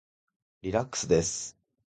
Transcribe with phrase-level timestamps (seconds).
[0.63, 1.55] リラックスです。